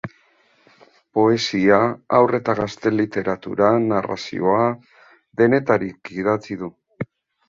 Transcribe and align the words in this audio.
Poesia, 1.17 1.75
Haur 2.19 2.31
eta 2.37 2.55
Gazte 2.59 2.91
Literatura, 2.95 3.67
narrazioa... 3.83 4.63
denetarik 5.43 6.11
idatzi 6.23 6.59
du. 6.63 6.71